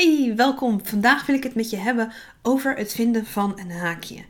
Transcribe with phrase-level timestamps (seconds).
[0.00, 0.80] Hey, welkom.
[0.86, 2.12] Vandaag wil ik het met je hebben
[2.42, 4.24] over het vinden van een haakje.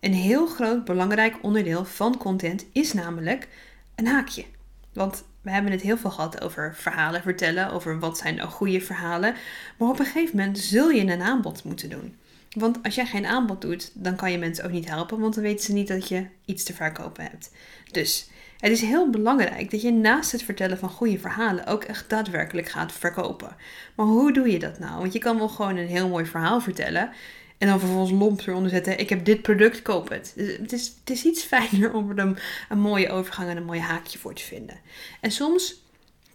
[0.00, 3.48] Een heel groot belangrijk onderdeel van content is namelijk
[3.94, 4.44] een haakje.
[4.92, 8.80] Want we hebben het heel veel gehad over verhalen vertellen, over wat zijn nou goede
[8.80, 9.34] verhalen.
[9.76, 12.16] Maar op een gegeven moment zul je een aanbod moeten doen.
[12.50, 15.42] Want als jij geen aanbod doet, dan kan je mensen ook niet helpen, want dan
[15.42, 17.50] weten ze niet dat je iets te verkopen hebt.
[17.90, 18.28] Dus
[18.70, 22.68] het is heel belangrijk dat je naast het vertellen van goede verhalen ook echt daadwerkelijk
[22.68, 23.56] gaat verkopen.
[23.94, 24.98] Maar hoe doe je dat nou?
[24.98, 27.10] Want je kan wel gewoon een heel mooi verhaal vertellen
[27.58, 30.32] en dan vervolgens lomp eronder zetten: Ik heb dit product, koop het.
[30.36, 32.38] Dus het, is, het is iets fijner om er een,
[32.68, 34.80] een mooie overgang en een mooi haakje voor te vinden.
[35.20, 35.84] En soms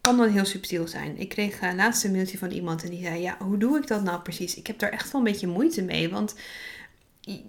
[0.02, 1.18] kan dat heel subtiel zijn.
[1.18, 3.88] Ik kreeg uh, laatst een mailtje van iemand en die zei: Ja, hoe doe ik
[3.88, 4.56] dat nou precies?
[4.56, 6.10] Ik heb daar echt wel een beetje moeite mee.
[6.10, 6.36] Want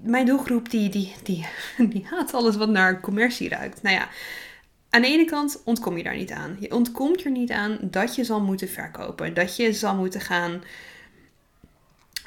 [0.02, 1.46] mijn doelgroep die, die, die,
[1.92, 3.82] die haat alles wat naar commercie ruikt.
[3.82, 4.08] Nou ja,
[4.92, 6.56] aan de ene kant ontkom je daar niet aan.
[6.60, 9.34] Je ontkomt er niet aan dat je zal moeten verkopen.
[9.34, 10.62] Dat je zal moeten gaan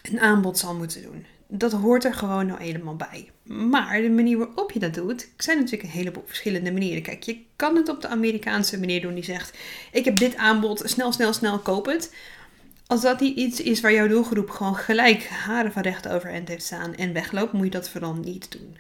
[0.02, 1.26] een aanbod zal moeten doen.
[1.48, 3.32] Dat hoort er gewoon nou helemaal bij.
[3.44, 7.02] Maar de manier waarop je dat doet, zijn natuurlijk een heleboel verschillende manieren.
[7.02, 9.58] Kijk, je kan het op de Amerikaanse manier doen die zegt:
[9.92, 12.14] Ik heb dit aanbod, snel, snel, snel, koop het.
[12.88, 16.66] Als dat niet iets is waar jouw doelgroep gewoon gelijk haren van recht overeind heeft
[16.66, 18.78] staan en wegloopt, moet je dat vooral niet doen.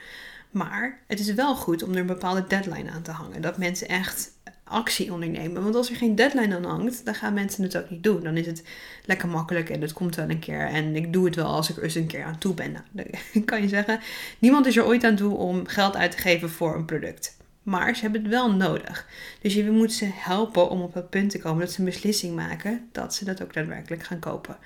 [0.55, 3.41] Maar het is wel goed om er een bepaalde deadline aan te hangen.
[3.41, 4.31] Dat mensen echt
[4.63, 5.63] actie ondernemen.
[5.63, 8.23] Want als er geen deadline aan hangt, dan gaan mensen het ook niet doen.
[8.23, 8.63] Dan is het
[9.05, 10.67] lekker makkelijk en het komt wel een keer.
[10.67, 12.71] En ik doe het wel als ik er eens een keer aan toe ben.
[12.91, 13.99] Nou, dan kan je zeggen,
[14.39, 17.37] niemand is er ooit aan toe om geld uit te geven voor een product.
[17.63, 19.07] Maar ze hebben het wel nodig.
[19.41, 22.35] Dus je moet ze helpen om op het punt te komen dat ze een beslissing
[22.35, 24.57] maken dat ze dat ook daadwerkelijk gaan kopen.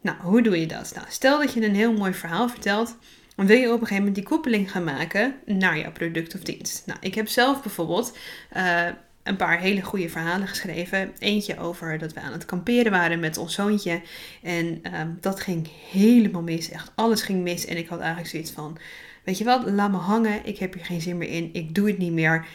[0.00, 0.92] Nou, hoe doe je dat?
[0.94, 2.96] Nou, stel dat je een heel mooi verhaal vertelt
[3.40, 6.40] dan wil je op een gegeven moment die koppeling gaan maken naar jouw product of
[6.40, 6.82] dienst.
[6.86, 8.16] Nou, ik heb zelf bijvoorbeeld
[8.56, 8.86] uh,
[9.22, 11.12] een paar hele goede verhalen geschreven.
[11.18, 14.00] Eentje over dat we aan het kamperen waren met ons zoontje.
[14.42, 16.70] En uh, dat ging helemaal mis.
[16.70, 17.66] Echt alles ging mis.
[17.66, 18.78] En ik had eigenlijk zoiets van:
[19.24, 20.46] Weet je wat, laat me hangen.
[20.46, 21.50] Ik heb hier geen zin meer in.
[21.52, 22.46] Ik doe het niet meer.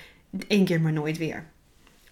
[0.48, 1.46] Eén keer maar nooit weer.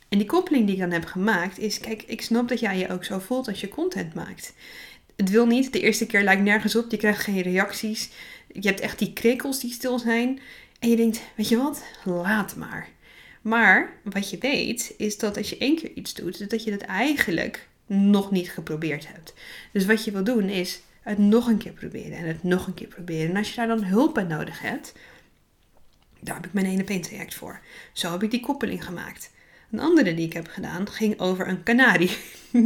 [0.10, 2.90] En die koppeling die ik dan heb gemaakt is: Kijk, ik snap dat jij je
[2.90, 4.54] ook zo voelt als je content maakt.
[5.16, 6.92] Het wil niet, de eerste keer lijkt nergens op.
[6.92, 8.10] Je krijgt geen reacties.
[8.48, 10.40] Je hebt echt die krikkels die stil zijn.
[10.80, 12.90] En je denkt, weet je wat, laat maar.
[13.42, 16.82] Maar wat je weet, is dat als je één keer iets doet, dat je het
[16.82, 19.34] eigenlijk nog niet geprobeerd hebt.
[19.72, 22.74] Dus wat je wil doen is het nog een keer proberen en het nog een
[22.74, 23.30] keer proberen.
[23.30, 24.94] En als je daar dan hulp bij nodig hebt,
[26.20, 27.60] daar heb ik mijn ene traject voor.
[27.94, 29.32] Zo heb ik die koppeling gemaakt.
[29.74, 32.12] Een andere die ik heb gedaan ging over een kanarie.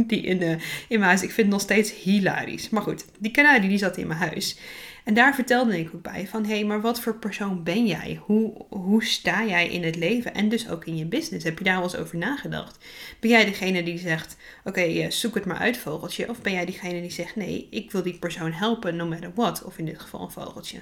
[0.06, 0.50] Die in, de,
[0.88, 2.70] in mijn huis, ik vind het nog steeds hilarisch.
[2.70, 4.58] Maar goed, die kanarie die zat in mijn huis.
[5.04, 8.20] En daar vertelde ik ook bij van, hé, hey, maar wat voor persoon ben jij?
[8.24, 11.44] Hoe, hoe sta jij in het leven en dus ook in je business?
[11.44, 12.84] Heb je daar wel eens over nagedacht?
[13.20, 16.28] Ben jij degene die zegt, oké, eh, zoek het maar uit, vogeltje?
[16.28, 19.64] Of ben jij degene die zegt, nee, ik wil die persoon helpen, no matter what?
[19.64, 20.78] Of in dit geval een vogeltje.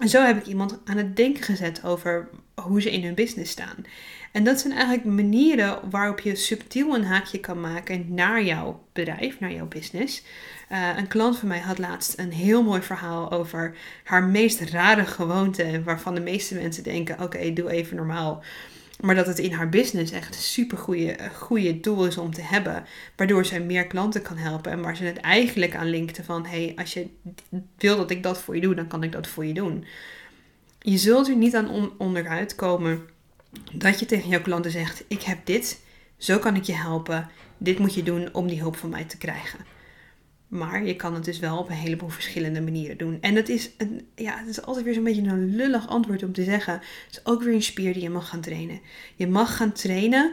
[0.00, 3.52] En zo heb ik iemand aan het denken gezet over hoe ze in hun business
[3.52, 3.76] staan.
[4.32, 9.40] En dat zijn eigenlijk manieren waarop je subtiel een haakje kan maken naar jouw bedrijf,
[9.40, 10.22] naar jouw business.
[10.72, 15.06] Uh, een klant van mij had laatst een heel mooi verhaal over haar meest rare
[15.06, 18.42] gewoonte, waarvan de meeste mensen denken: oké, doe even normaal.
[19.00, 20.78] Maar dat het in haar business echt een super
[21.32, 22.84] goede doel is om te hebben.
[23.16, 24.72] Waardoor zij meer klanten kan helpen.
[24.72, 26.46] En waar ze het eigenlijk aan linkte van...
[26.46, 27.06] hey, als je
[27.76, 29.84] wil dat ik dat voor je doe, dan kan ik dat voor je doen.
[30.78, 33.08] Je zult er niet aan onderuit komen
[33.72, 35.80] dat je tegen jouw klanten zegt: Ik heb dit,
[36.16, 37.28] zo kan ik je helpen.
[37.58, 39.58] Dit moet je doen om die hulp van mij te krijgen.
[40.50, 43.18] Maar je kan het dus wel op een heleboel verschillende manieren doen.
[43.20, 46.32] En het is, een, ja, het is altijd weer zo'n beetje een lullig antwoord om
[46.32, 46.72] te zeggen.
[46.72, 48.80] Het is ook weer een spier die je mag gaan trainen.
[49.16, 50.32] Je mag gaan trainen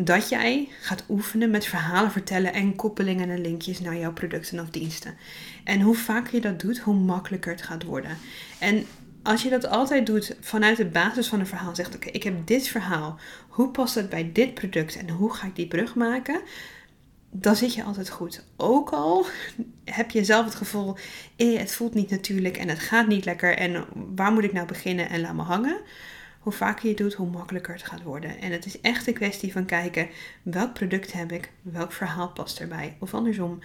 [0.00, 4.70] dat jij gaat oefenen met verhalen vertellen en koppelingen en linkjes naar jouw producten of
[4.70, 5.16] diensten.
[5.64, 8.16] En hoe vaker je dat doet, hoe makkelijker het gaat worden.
[8.58, 8.86] En
[9.22, 12.46] als je dat altijd doet vanuit de basis van een verhaal, zegt oké, ik heb
[12.46, 13.18] dit verhaal,
[13.48, 16.40] hoe past het bij dit product en hoe ga ik die brug maken?
[17.30, 18.44] Dan zit je altijd goed.
[18.56, 19.26] Ook al
[19.84, 20.96] heb je zelf het gevoel,
[21.36, 23.84] eh, het voelt niet natuurlijk en het gaat niet lekker en
[24.14, 25.80] waar moet ik nou beginnen en laat me hangen.
[26.40, 28.40] Hoe vaker je doet, hoe makkelijker het gaat worden.
[28.40, 30.08] En het is echt een kwestie van kijken,
[30.42, 32.96] welk product heb ik, welk verhaal past erbij.
[33.00, 33.58] Of andersom,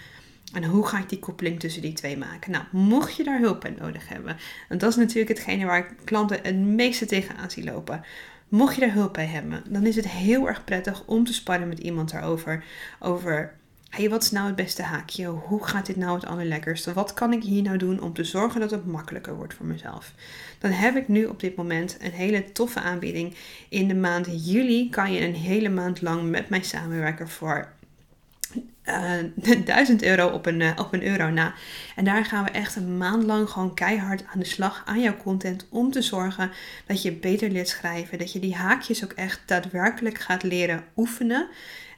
[0.54, 2.52] en hoe ga ik die koppeling tussen die twee maken?
[2.52, 4.38] Nou, mocht je daar hulp bij nodig hebben,
[4.70, 8.04] en dat is natuurlijk hetgene waar klanten het meeste tegenaan zien lopen.
[8.50, 11.68] Mocht je daar hulp bij hebben, dan is het heel erg prettig om te sparren
[11.68, 12.64] met iemand daarover.
[13.00, 13.54] Over,
[13.96, 15.26] hey, wat is nou het beste haakje?
[15.26, 16.94] Hoe gaat dit nou het allerlekkerste?
[16.94, 20.14] Wat kan ik hier nou doen om te zorgen dat het makkelijker wordt voor mezelf?
[20.60, 23.36] Dan heb ik nu op dit moment een hele toffe aanbieding.
[23.70, 27.74] In de maand juli kan je een hele maand lang met mij samenwerken voor
[29.46, 31.54] uh, 1000 euro op een, uh, op een euro na.
[31.96, 35.18] En daar gaan we echt een maand lang gewoon keihard aan de slag aan jouw
[35.18, 36.52] content om te zorgen
[36.86, 38.18] dat je beter leert schrijven.
[38.18, 41.48] Dat je die haakjes ook echt daadwerkelijk gaat leren oefenen.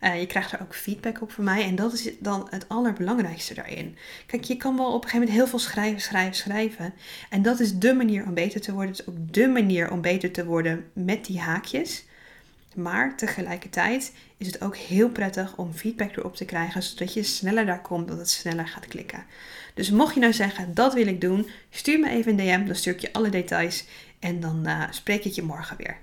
[0.02, 1.64] Uh, je krijgt er ook feedback op van mij.
[1.64, 3.98] En dat is dan het allerbelangrijkste daarin.
[4.26, 6.94] Kijk, je kan wel op een gegeven moment heel veel schrijven, schrijven, schrijven.
[7.30, 8.92] En dat is de manier om beter te worden.
[8.92, 12.06] Het is ook de manier om beter te worden met die haakjes.
[12.78, 17.66] Maar tegelijkertijd is het ook heel prettig om feedback erop te krijgen, zodat je sneller
[17.66, 19.26] daar komt, dat het sneller gaat klikken.
[19.74, 22.76] Dus mocht je nou zeggen, dat wil ik doen, stuur me even een DM, dan
[22.76, 23.86] stuur ik je alle details
[24.20, 25.98] en dan uh, spreek ik je morgen weer.